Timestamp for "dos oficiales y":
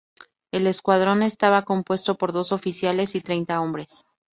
2.33-3.21